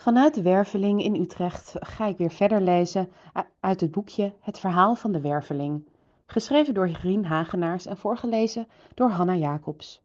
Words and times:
Vanuit 0.00 0.34
de 0.34 0.42
Werveling 0.42 1.02
in 1.02 1.14
Utrecht 1.14 1.74
ga 1.78 2.06
ik 2.06 2.16
weer 2.16 2.30
verder 2.30 2.60
lezen 2.60 3.08
uit 3.60 3.80
het 3.80 3.90
boekje 3.90 4.32
Het 4.40 4.58
verhaal 4.58 4.94
van 4.94 5.12
de 5.12 5.20
Werveling, 5.20 5.88
geschreven 6.26 6.74
door 6.74 6.88
Rien 6.88 7.24
Hagenaars 7.24 7.86
en 7.86 7.96
voorgelezen 7.96 8.66
door 8.94 9.08
Hanna 9.10 9.34
Jacobs. 9.34 10.02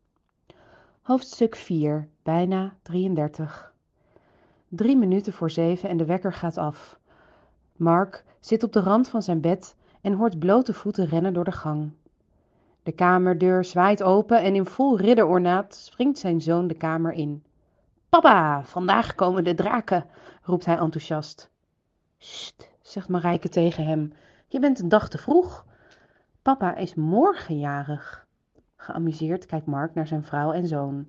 Hoofdstuk 1.01 1.55
4, 1.55 2.09
bijna 2.23 2.73
33. 2.81 3.73
Drie 4.67 4.97
minuten 4.97 5.33
voor 5.33 5.51
zeven 5.51 5.89
en 5.89 5.97
de 5.97 6.05
wekker 6.05 6.33
gaat 6.33 6.57
af. 6.57 6.99
Mark 7.75 8.23
zit 8.39 8.63
op 8.63 8.73
de 8.73 8.79
rand 8.79 9.09
van 9.09 9.21
zijn 9.21 9.41
bed 9.41 9.75
en 10.01 10.13
hoort 10.13 10.39
blote 10.39 10.73
voeten 10.73 11.05
rennen 11.05 11.33
door 11.33 11.45
de 11.45 11.51
gang. 11.51 11.91
De 12.83 12.91
kamerdeur 12.91 13.65
zwaait 13.65 14.03
open 14.03 14.41
en 14.41 14.55
in 14.55 14.65
vol 14.65 14.97
ridderornaat 14.97 15.75
springt 15.75 16.19
zijn 16.19 16.41
zoon 16.41 16.67
de 16.67 16.77
kamer 16.77 17.11
in. 17.11 17.43
Papa, 18.09 18.63
vandaag 18.63 19.15
komen 19.15 19.43
de 19.43 19.53
draken, 19.53 20.05
roept 20.41 20.65
hij 20.65 20.77
enthousiast. 20.77 21.49
Sst, 22.17 22.69
zegt 22.81 23.07
Marijke 23.07 23.49
tegen 23.49 23.85
hem. 23.85 24.13
Je 24.47 24.59
bent 24.59 24.79
een 24.79 24.89
dag 24.89 25.09
te 25.09 25.17
vroeg. 25.17 25.65
Papa 26.41 26.75
is 26.75 26.95
morgen 26.95 27.57
jarig. 27.57 28.27
Geamuseerd 28.75 29.45
kijkt 29.45 29.65
Mark 29.65 29.93
naar 29.93 30.07
zijn 30.07 30.23
vrouw 30.23 30.51
en 30.51 30.67
zoon. 30.67 31.07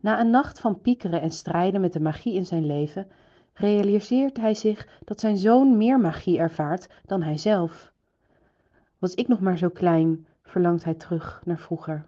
Na 0.00 0.20
een 0.20 0.30
nacht 0.30 0.60
van 0.60 0.80
piekeren 0.80 1.20
en 1.20 1.30
strijden 1.30 1.80
met 1.80 1.92
de 1.92 2.00
magie 2.00 2.34
in 2.34 2.46
zijn 2.46 2.66
leven, 2.66 3.08
realiseert 3.54 4.36
hij 4.36 4.54
zich 4.54 4.88
dat 5.04 5.20
zijn 5.20 5.36
zoon 5.36 5.76
meer 5.76 6.00
magie 6.00 6.38
ervaart 6.38 6.88
dan 7.04 7.22
hij 7.22 7.38
zelf. 7.38 7.92
Was 8.98 9.14
ik 9.14 9.28
nog 9.28 9.40
maar 9.40 9.58
zo 9.58 9.68
klein, 9.68 10.26
verlangt 10.42 10.84
hij 10.84 10.94
terug 10.94 11.40
naar 11.44 11.58
vroeger. 11.58 12.06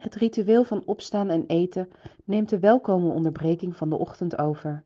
Het 0.00 0.14
ritueel 0.14 0.64
van 0.64 0.82
opstaan 0.86 1.28
en 1.28 1.44
eten 1.46 1.90
neemt 2.24 2.48
de 2.48 2.58
welkome 2.58 3.12
onderbreking 3.12 3.76
van 3.76 3.90
de 3.90 3.96
ochtend 3.96 4.38
over. 4.38 4.82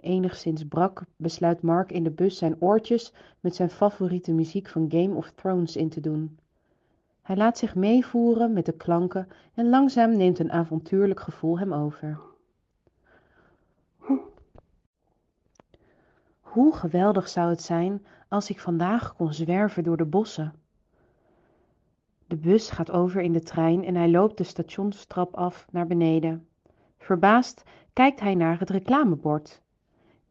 Enigszins 0.00 0.64
brak 0.64 1.02
besluit 1.16 1.62
Mark 1.62 1.92
in 1.92 2.02
de 2.04 2.10
bus 2.10 2.38
zijn 2.38 2.60
oortjes 2.60 3.12
met 3.40 3.54
zijn 3.54 3.70
favoriete 3.70 4.32
muziek 4.32 4.68
van 4.68 4.90
Game 4.90 5.14
of 5.14 5.30
Thrones 5.30 5.76
in 5.76 5.88
te 5.88 6.00
doen. 6.00 6.38
Hij 7.22 7.36
laat 7.36 7.58
zich 7.58 7.74
meevoeren 7.74 8.52
met 8.52 8.66
de 8.66 8.72
klanken 8.72 9.28
en 9.54 9.68
langzaam 9.68 10.16
neemt 10.16 10.38
een 10.38 10.52
avontuurlijk 10.52 11.20
gevoel 11.20 11.58
hem 11.58 11.72
over. 11.72 12.20
Hoe 16.40 16.74
geweldig 16.74 17.28
zou 17.28 17.50
het 17.50 17.62
zijn 17.62 18.06
als 18.28 18.50
ik 18.50 18.60
vandaag 18.60 19.14
kon 19.14 19.34
zwerven 19.34 19.84
door 19.84 19.96
de 19.96 20.04
bossen. 20.04 20.52
De 22.26 22.36
bus 22.36 22.70
gaat 22.70 22.90
over 22.90 23.20
in 23.20 23.32
de 23.32 23.42
trein 23.42 23.84
en 23.84 23.94
hij 23.94 24.10
loopt 24.10 24.38
de 24.38 24.44
stationstrap 24.44 25.34
af 25.34 25.66
naar 25.70 25.86
beneden. 25.86 26.48
Verbaasd 26.98 27.62
kijkt 27.92 28.20
hij 28.20 28.34
naar 28.34 28.58
het 28.58 28.70
reclamebord. 28.70 29.62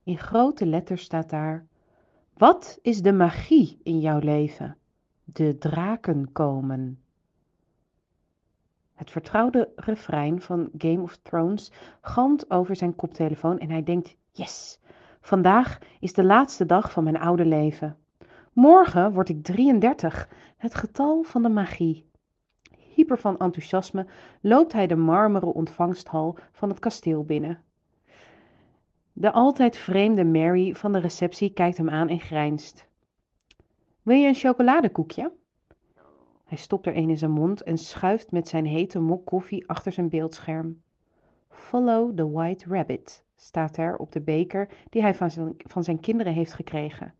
In 0.04 0.18
grote 0.18 0.66
letters 0.66 1.04
staat 1.04 1.30
daar: 1.30 1.68
Wat 2.34 2.80
is 2.82 3.02
de 3.02 3.14
magie 3.14 3.80
in 3.84 4.00
jouw 4.00 4.20
leven? 4.20 4.78
De 5.24 5.58
draken 5.58 6.32
komen. 6.32 7.04
Het 8.94 9.12
vertrouwde 9.12 9.72
refrein 9.76 10.42
van 10.42 10.70
Game 10.78 11.02
of 11.02 11.18
Thrones 11.18 11.72
galmt 12.02 12.52
over 12.52 12.76
zijn 12.76 12.96
koptelefoon 12.96 13.60
en 13.60 13.70
hij 13.70 13.84
denkt: 13.84 14.16
Yes, 14.32 14.80
vandaag 15.22 15.78
is 16.00 16.14
de 16.14 16.24
laatste 16.24 16.66
dag 16.66 16.92
van 16.92 17.04
mijn 17.04 17.20
oude 17.20 17.46
leven. 17.46 17.98
Morgen 18.54 19.14
word 19.14 19.30
ik 19.30 19.44
33, 19.44 20.30
het 20.58 20.76
getal 20.76 21.24
van 21.24 21.42
de 21.42 21.50
magie. 21.50 22.10
Hyper 22.78 23.20
van 23.20 23.38
enthousiasme 23.38 24.06
loopt 24.42 24.74
hij 24.74 24.88
de 24.88 24.96
marmeren 24.96 25.54
ontvangsthal 25.54 26.38
van 26.52 26.70
het 26.70 26.80
kasteel 26.80 27.24
binnen. 27.24 27.64
De 29.14 29.32
altijd 29.32 29.78
vreemde 29.78 30.24
Mary 30.24 30.76
van 30.76 30.92
de 30.92 31.00
receptie 31.00 31.54
kijkt 31.54 31.78
hem 31.78 31.90
aan 31.90 32.10
en 32.10 32.20
grijnst. 32.20 32.88
Wil 34.02 34.18
je 34.18 34.28
een 34.28 34.36
chocoladekoekje? 34.36 35.32
Hij 36.44 36.58
stopt 36.58 36.86
er 36.86 36.98
een 36.98 37.10
in 37.10 37.18
zijn 37.18 37.32
mond 37.32 37.64
en 37.64 37.78
schuift 37.78 38.32
met 38.32 38.48
zijn 38.48 38.66
hete 38.66 39.00
mok 39.00 39.26
koffie 39.26 39.70
achter 39.70 39.92
zijn 39.92 40.10
beeldscherm. 40.10 40.82
Follow 41.50 42.16
the 42.16 42.30
White 42.30 42.66
Rabbit 42.68 43.24
staat 43.36 43.78
er 43.78 43.98
op 43.98 44.12
de 44.12 44.22
beker 44.22 44.70
die 44.90 45.02
hij 45.02 45.16
van 45.16 45.32
zijn, 45.32 45.54
van 45.58 45.84
zijn 45.84 46.00
kinderen 46.00 46.34
heeft 46.34 46.54
gekregen. 46.54 47.14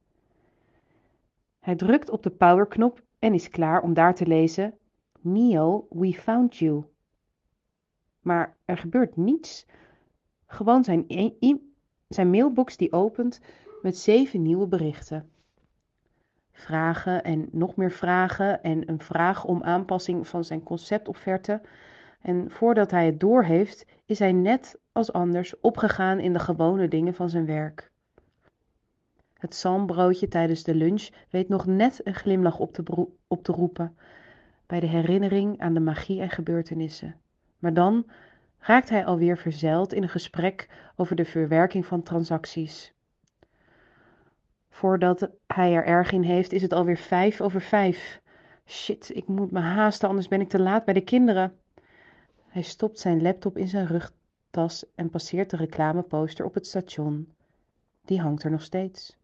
Hij 1.64 1.76
drukt 1.76 2.10
op 2.10 2.24
de 2.24 2.30
powerknop 2.30 3.02
en 3.20 3.34
is 3.34 3.50
klaar 3.50 3.82
om 3.82 3.94
daar 3.94 4.16
te 4.16 4.28
lezen: 4.28 4.78
Neo, 5.22 5.88
we 5.90 6.14
found 6.14 6.58
you. 6.58 6.84
Maar 8.22 8.56
er 8.66 8.78
gebeurt 8.78 9.16
niets. 9.16 9.66
Gewoon 10.48 10.84
zijn, 10.84 11.06
e 11.08 11.56
zijn 12.08 12.30
mailbox 12.30 12.78
die 12.78 12.92
opent 12.92 13.42
met 13.82 13.98
zeven 13.98 14.42
nieuwe 14.42 14.68
berichten. 14.68 15.30
Vragen 16.52 17.24
en 17.24 17.48
nog 17.52 17.76
meer 17.76 17.92
vragen 17.92 18.64
en 18.64 18.90
een 18.90 19.02
vraag 19.02 19.46
om 19.46 19.64
aanpassing 19.64 20.28
van 20.28 20.44
zijn 20.44 20.64
conceptofferte. 20.64 21.62
En 22.22 22.52
voordat 22.52 22.92
hij 22.92 23.06
het 23.06 23.20
doorheeft, 23.20 23.86
is 24.06 24.20
hij 24.20 24.32
net 24.32 24.80
als 24.92 25.14
anders 25.14 25.60
opgegaan 25.60 26.20
in 26.20 26.34
de 26.34 26.40
gewone 26.40 26.88
dingen 26.88 27.14
van 27.14 27.30
zijn 27.30 27.46
werk. 27.46 27.93
Het 29.44 29.56
zalmbroodje 29.56 30.28
tijdens 30.28 30.64
de 30.64 30.76
lunch 30.76 31.10
weet 31.30 31.50
nog 31.50 31.66
net 31.66 32.02
een 32.04 32.16
glimlach 32.16 32.60
op 32.60 32.74
te, 32.74 33.08
op 33.28 33.44
te 33.44 33.52
roepen 33.52 33.98
bij 34.66 34.80
de 34.80 34.86
herinnering 34.88 35.60
aan 35.60 35.74
de 35.74 35.80
magie 35.80 36.22
en 36.22 36.30
gebeurtenissen. 36.30 37.16
Maar 37.60 37.74
dan 37.74 38.06
raakt 38.60 38.90
hij 38.90 39.06
alweer 39.06 39.38
verzeild 39.38 39.94
in 39.94 40.04
een 40.04 40.10
gesprek 40.10 40.70
over 40.96 41.16
de 41.16 41.26
verwerking 41.26 41.86
van 41.86 42.04
transacties. 42.04 42.94
Voordat 44.70 45.30
hij 45.48 45.74
er 45.74 45.86
erg 45.86 46.12
in 46.12 46.24
heeft, 46.24 46.52
is 46.52 46.62
het 46.62 46.74
alweer 46.74 46.98
vijf 46.98 47.42
over 47.42 47.62
vijf. 47.62 48.22
Shit, 48.66 49.16
ik 49.16 49.28
moet 49.28 49.52
me 49.52 49.60
haasten, 49.60 50.10
anders 50.10 50.28
ben 50.28 50.42
ik 50.42 50.50
te 50.50 50.60
laat 50.60 50.86
bij 50.86 50.94
de 50.94 51.04
kinderen. 51.04 51.58
Hij 52.48 52.62
stopt 52.62 53.00
zijn 53.00 53.22
laptop 53.22 53.58
in 53.58 53.68
zijn 53.68 53.88
rugtas 53.88 54.86
en 54.96 55.10
passeert 55.10 55.50
de 55.50 55.58
reclameposter 55.58 56.46
op 56.46 56.54
het 56.54 56.68
station. 56.68 57.34
Die 58.06 58.22
hangt 58.22 58.44
er 58.44 58.52
nog 58.52 58.62
steeds. 58.62 59.22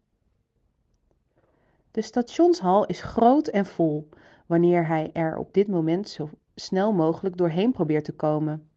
De 1.90 2.02
stationshal 2.02 2.86
is 2.86 3.02
groot 3.02 3.46
en 3.46 3.66
vol, 3.66 4.08
wanneer 4.46 4.86
hij 4.86 5.10
er 5.12 5.36
op 5.36 5.54
dit 5.54 5.68
moment 5.68 6.08
zo 6.08 6.30
snel 6.54 6.92
mogelijk 6.92 7.36
doorheen 7.36 7.72
probeert 7.72 8.04
te 8.04 8.12
komen. 8.12 8.68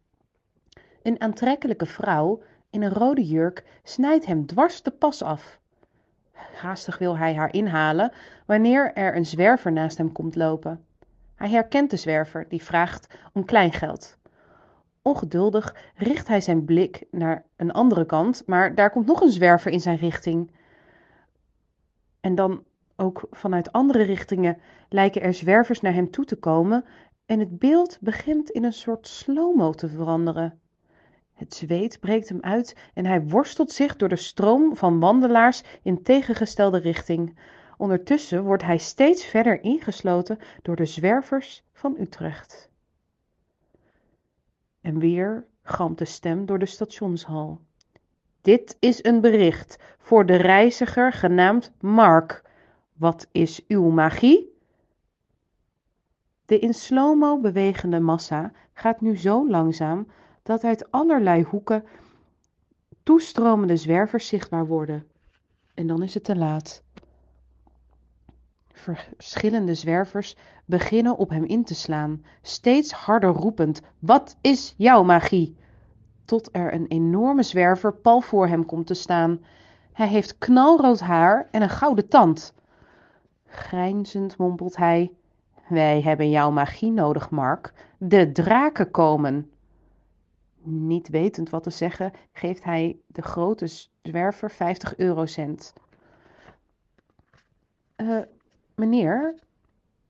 Een 1.02 1.20
aantrekkelijke 1.20 1.86
vrouw 1.86 2.42
in 2.70 2.82
een 2.82 2.92
rode 2.92 3.26
jurk 3.26 3.64
snijdt 3.82 4.26
hem 4.26 4.46
dwars 4.46 4.82
de 4.82 4.90
pas 4.90 5.22
af. 5.22 5.58
Haastig 6.54 6.98
wil 6.98 7.16
hij 7.16 7.34
haar 7.34 7.52
inhalen 7.52 8.12
wanneer 8.46 8.92
er 8.92 9.16
een 9.16 9.26
zwerver 9.26 9.72
naast 9.72 9.98
hem 9.98 10.12
komt 10.12 10.34
lopen. 10.34 10.84
Hij 11.34 11.48
herkent 11.48 11.90
de 11.90 11.96
zwerver 11.96 12.48
die 12.48 12.62
vraagt 12.62 13.14
om 13.32 13.44
kleingeld. 13.44 14.18
Ongeduldig 15.02 15.92
richt 15.94 16.28
hij 16.28 16.40
zijn 16.40 16.64
blik 16.64 17.04
naar 17.10 17.44
een 17.56 17.72
andere 17.72 18.06
kant, 18.06 18.42
maar 18.46 18.74
daar 18.74 18.90
komt 18.90 19.06
nog 19.06 19.20
een 19.20 19.32
zwerver 19.32 19.70
in 19.70 19.80
zijn 19.80 19.96
richting. 19.96 20.50
En 22.20 22.34
dan 22.34 22.64
ook 22.96 23.26
vanuit 23.30 23.72
andere 23.72 24.02
richtingen 24.02 24.58
lijken 24.88 25.22
er 25.22 25.34
zwervers 25.34 25.80
naar 25.80 25.92
hem 25.92 26.10
toe 26.10 26.24
te 26.24 26.36
komen 26.36 26.84
en 27.26 27.38
het 27.38 27.58
beeld 27.58 27.98
begint 28.00 28.50
in 28.50 28.64
een 28.64 28.72
soort 28.72 29.08
slow-mo 29.08 29.72
te 29.72 29.88
veranderen. 29.88 30.60
Het 31.34 31.54
zweet 31.54 32.00
breekt 32.00 32.28
hem 32.28 32.40
uit 32.40 32.76
en 32.94 33.06
hij 33.06 33.22
worstelt 33.22 33.72
zich 33.72 33.96
door 33.96 34.08
de 34.08 34.16
stroom 34.16 34.76
van 34.76 35.00
wandelaars 35.00 35.62
in 35.82 36.02
tegengestelde 36.02 36.78
richting. 36.78 37.38
Ondertussen 37.76 38.42
wordt 38.42 38.62
hij 38.62 38.78
steeds 38.78 39.24
verder 39.24 39.62
ingesloten 39.62 40.38
door 40.62 40.76
de 40.76 40.86
zwervers 40.86 41.64
van 41.72 41.96
Utrecht. 41.98 42.70
En 44.80 44.98
weer 44.98 45.46
galmt 45.62 45.98
de 45.98 46.04
stem 46.04 46.46
door 46.46 46.58
de 46.58 46.66
stationshal. 46.66 47.60
Dit 48.40 48.76
is 48.80 49.04
een 49.04 49.20
bericht 49.20 49.78
voor 49.98 50.26
de 50.26 50.36
reiziger 50.36 51.12
genaamd 51.12 51.72
Mark. 51.80 52.42
Wat 52.94 53.26
is 53.32 53.64
uw 53.68 53.90
magie? 53.90 54.52
De 56.44 56.58
in 56.58 56.74
slow-mo 56.74 57.40
bewegende 57.40 58.00
massa 58.00 58.52
gaat 58.72 59.00
nu 59.00 59.16
zo 59.16 59.48
langzaam 59.48 60.06
dat 60.42 60.64
uit 60.64 60.90
allerlei 60.90 61.42
hoeken 61.42 61.84
toestromende 63.02 63.76
zwervers 63.76 64.26
zichtbaar 64.26 64.66
worden. 64.66 65.06
En 65.74 65.86
dan 65.86 66.02
is 66.02 66.14
het 66.14 66.24
te 66.24 66.36
laat. 66.36 66.82
Verschillende 68.72 69.74
zwervers 69.74 70.36
beginnen 70.64 71.16
op 71.16 71.30
hem 71.30 71.44
in 71.44 71.64
te 71.64 71.74
slaan, 71.74 72.24
steeds 72.42 72.92
harder 72.92 73.30
roepend: 73.30 73.80
Wat 73.98 74.36
is 74.40 74.74
jouw 74.76 75.02
magie? 75.02 75.56
Tot 76.24 76.48
er 76.52 76.74
een 76.74 76.86
enorme 76.86 77.42
zwerver 77.42 77.94
pal 77.94 78.20
voor 78.20 78.46
hem 78.46 78.66
komt 78.66 78.86
te 78.86 78.94
staan. 78.94 79.44
Hij 79.92 80.08
heeft 80.08 80.38
knalrood 80.38 81.00
haar 81.00 81.48
en 81.50 81.62
een 81.62 81.70
gouden 81.70 82.08
tand. 82.08 82.54
Grijnzend 83.54 84.36
mompelt 84.36 84.76
hij: 84.76 85.10
Wij 85.68 86.00
hebben 86.00 86.30
jouw 86.30 86.50
magie 86.50 86.90
nodig, 86.90 87.30
Mark. 87.30 87.72
De 87.98 88.32
draken 88.32 88.90
komen. 88.90 89.50
Niet 90.62 91.08
wetend 91.08 91.50
wat 91.50 91.62
te 91.62 91.70
zeggen, 91.70 92.12
geeft 92.32 92.64
hij 92.64 92.96
de 93.06 93.22
grote 93.22 93.66
zwerver 94.02 94.50
50 94.50 94.96
eurocent. 94.96 95.72
Uh, 97.96 98.22
meneer, 98.74 99.34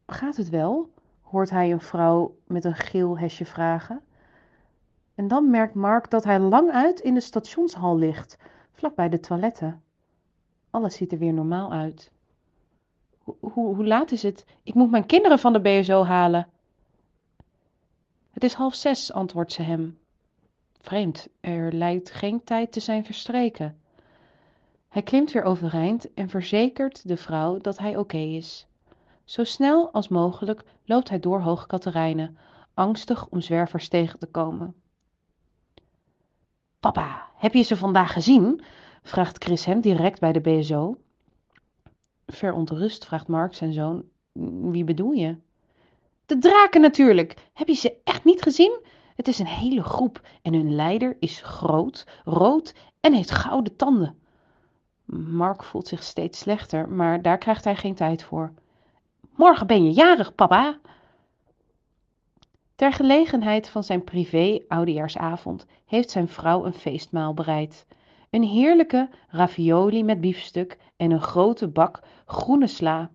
gaat 0.07 0.37
het 0.37 0.49
wel? 0.49 0.91
hoort 1.23 1.51
hij 1.51 1.73
een 1.73 1.81
vrouw 1.81 2.37
met 2.47 2.65
een 2.65 2.77
geel 2.77 3.19
hesje 3.19 3.45
vragen. 3.45 4.01
En 5.15 5.29
dan 5.29 5.51
merkt 5.51 5.75
Mark 5.75 6.11
dat 6.11 6.25
hij 6.25 6.39
lang 6.39 6.71
uit 6.71 7.01
in 7.01 7.15
de 7.15 7.21
stationshal 7.21 7.97
ligt, 7.97 8.37
vlakbij 8.73 9.09
de 9.09 9.21
toiletten. 9.21 9.83
Alles 10.71 10.97
ziet 10.97 11.13
er 11.13 11.19
weer 11.19 11.33
normaal 11.33 11.73
uit. 11.73 12.13
Hoe, 13.25 13.75
hoe 13.75 13.87
laat 13.87 14.11
is 14.11 14.23
het? 14.23 14.45
Ik 14.63 14.75
moet 14.75 14.91
mijn 14.91 15.07
kinderen 15.07 15.39
van 15.39 15.53
de 15.53 15.61
BSO 15.61 16.05
halen. 16.05 16.49
Het 18.31 18.45
is 18.45 18.53
half 18.53 18.75
zes, 18.75 19.13
antwoordt 19.13 19.53
ze 19.53 19.63
hem. 19.63 19.99
Vreemd, 20.81 21.29
er 21.41 21.73
lijkt 21.73 22.11
geen 22.11 22.45
tijd 22.45 22.73
te 22.73 22.81
zijn 22.81 23.05
verstreken. 23.05 23.79
Hij 24.89 25.03
klimt 25.03 25.33
weer 25.33 25.43
overeind 25.43 26.15
en 26.15 26.29
verzekert 26.29 27.09
de 27.09 27.17
vrouw 27.17 27.59
dat 27.59 27.79
hij 27.79 27.97
oké 27.97 28.17
is. 28.17 28.67
Zo 29.25 29.45
snel 29.45 29.91
als 29.93 30.09
mogelijk 30.09 30.65
loopt 30.85 31.09
hij 31.09 31.21
door 31.21 31.41
Hoge 31.41 31.67
Katerijnen, 31.67 32.39
angstig 32.75 33.29
om 33.29 33.41
zwervers 33.41 33.89
tegen 33.89 34.19
te 34.19 34.27
komen. 34.27 34.75
Papa, 36.81 37.29
heb 37.35 37.55
je 37.55 37.63
ze 37.63 37.77
vandaag 37.77 38.13
gezien? 38.13 38.63
vraagt 39.03 39.45
Chris 39.45 39.65
hem 39.65 39.81
direct 39.81 40.21
bij 40.21 40.33
de 40.33 40.41
BSO. 40.41 40.97
Verontrust 42.27 43.05
vraagt 43.05 43.29
Mark 43.29 43.55
zijn 43.55 43.73
zoon: 43.73 44.05
Wie 44.71 44.85
bedoel 44.85 45.13
je? 45.13 45.37
De 46.27 46.39
draken 46.39 46.81
natuurlijk. 46.81 47.37
Heb 47.53 47.69
je 47.69 47.75
ze 47.75 47.97
echt 48.05 48.25
niet 48.25 48.43
gezien? 48.43 48.81
Het 49.17 49.29
is 49.29 49.39
een 49.39 49.47
hele 49.47 49.83
groep 49.83 50.21
en 50.43 50.55
hun 50.55 50.75
leider 50.75 51.17
is 51.19 51.41
groot, 51.43 52.07
rood 52.25 52.75
en 53.01 53.13
heeft 53.13 53.31
gouden 53.31 53.77
tanden. 53.77 54.19
Mark 55.05 55.63
voelt 55.65 55.89
zich 55.89 56.03
steeds 56.03 56.39
slechter, 56.39 56.89
maar 56.89 57.23
daar 57.23 57.39
krijgt 57.39 57.65
hij 57.65 57.77
geen 57.77 57.95
tijd 57.95 58.23
voor. 58.23 58.53
Morgen 59.37 59.67
ben 59.67 59.85
je 59.85 59.93
jarig, 59.93 60.35
papa. 60.35 60.79
Ter 62.75 62.93
gelegenheid 62.93 63.69
van 63.69 63.85
zijn 63.85 64.05
privé-oudejaarsavond 64.05 65.67
heeft 65.85 66.11
zijn 66.11 66.29
vrouw 66.29 66.65
een 66.65 66.75
feestmaal 66.75 67.35
bereid. 67.35 67.87
Een 68.35 68.43
heerlijke 68.43 69.09
ravioli 69.29 70.05
met 70.05 70.21
biefstuk 70.21 70.79
en 70.97 71.11
een 71.11 71.21
grote 71.21 71.69
bak 71.69 72.03
groene 72.27 72.67
sla. 72.67 73.11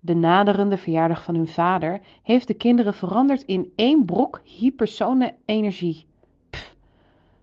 De 0.00 0.14
naderende 0.14 0.76
verjaardag 0.76 1.22
van 1.22 1.34
hun 1.34 1.48
vader 1.48 2.00
heeft 2.22 2.46
de 2.46 2.54
kinderen 2.54 2.94
veranderd 2.94 3.42
in 3.42 3.72
één 3.76 4.04
brok 4.04 4.40
hypersone 4.44 5.34
energie. 5.44 6.06
Pff, 6.50 6.76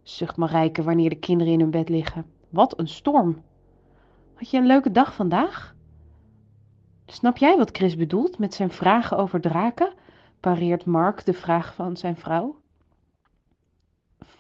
zucht 0.04 0.38
Marijke 0.38 0.84
wanneer 0.84 1.10
de 1.10 1.20
kinderen 1.20 1.54
in 1.54 1.60
hun 1.60 1.72
bed 1.72 1.90
liggen. 1.90 2.26
Wat 2.50 2.80
een 2.80 2.88
storm. 2.88 3.42
Had 4.34 4.50
je 4.50 4.58
een 4.58 4.66
leuke 4.66 4.92
dag 4.92 5.14
vandaag? 5.14 5.76
Snap 7.06 7.38
jij 7.38 7.58
wat 7.58 7.78
Chris 7.78 7.96
bedoelt 7.96 8.38
met 8.38 8.54
zijn 8.54 8.72
vragen 8.72 9.18
over 9.18 9.42
draken? 9.42 9.94
pareert 10.40 10.86
Mark 10.86 11.26
de 11.26 11.34
vraag 11.34 11.76
van 11.76 11.98
zijn 11.98 12.16
vrouw. 12.18 12.64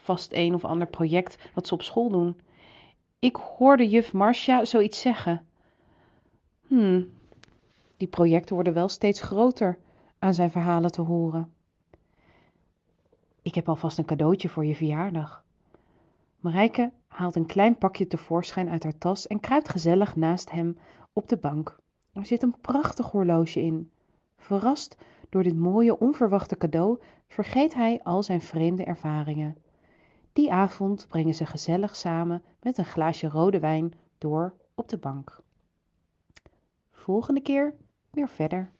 Vast 0.05 0.33
een 0.33 0.53
of 0.53 0.65
ander 0.65 0.87
project 0.87 1.37
wat 1.53 1.67
ze 1.67 1.73
op 1.73 1.81
school 1.81 2.09
doen. 2.09 2.39
Ik 3.19 3.35
hoorde 3.35 3.89
juf 3.89 4.13
Marcia 4.13 4.65
zoiets 4.65 5.01
zeggen. 5.01 5.45
Hmm, 6.67 7.09
die 7.97 8.07
projecten 8.07 8.55
worden 8.55 8.73
wel 8.73 8.89
steeds 8.89 9.21
groter 9.21 9.77
aan 10.19 10.33
zijn 10.33 10.51
verhalen 10.51 10.91
te 10.91 11.01
horen. 11.01 11.53
Ik 13.41 13.55
heb 13.55 13.69
alvast 13.69 13.97
een 13.97 14.05
cadeautje 14.05 14.49
voor 14.49 14.65
je 14.65 14.75
verjaardag. 14.75 15.43
Marijke 16.39 16.91
haalt 17.07 17.35
een 17.35 17.45
klein 17.45 17.77
pakje 17.77 18.07
tevoorschijn 18.07 18.69
uit 18.69 18.83
haar 18.83 18.97
tas 18.97 19.27
en 19.27 19.39
kruipt 19.39 19.69
gezellig 19.69 20.15
naast 20.15 20.51
hem 20.51 20.77
op 21.13 21.29
de 21.29 21.37
bank. 21.37 21.79
Er 22.13 22.25
zit 22.25 22.43
een 22.43 22.55
prachtig 22.61 23.11
horloge 23.11 23.61
in. 23.61 23.91
Verrast 24.37 24.97
door 25.29 25.43
dit 25.43 25.57
mooie, 25.57 25.99
onverwachte 25.99 26.57
cadeau 26.57 26.99
vergeet 27.27 27.73
hij 27.73 27.99
al 28.03 28.23
zijn 28.23 28.41
vreemde 28.41 28.83
ervaringen. 28.83 29.63
Die 30.35 30.51
avond 30.51 31.07
brengen 31.07 31.33
ze 31.33 31.45
gezellig 31.45 31.95
samen 31.95 32.43
met 32.61 32.77
een 32.77 32.85
glaasje 32.85 33.27
rode 33.27 33.59
wijn 33.59 33.93
door 34.17 34.53
op 34.73 34.89
de 34.89 34.97
bank. 34.97 35.39
Volgende 36.91 37.41
keer 37.41 37.75
weer 38.11 38.29
verder. 38.29 38.71